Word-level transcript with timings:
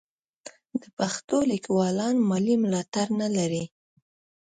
د 0.81 0.83
پښتو 0.97 1.37
لیکوالان 1.51 2.15
مالي 2.29 2.55
ملاتړ 2.63 3.07
نه 3.21 3.27
لري. 3.35 3.63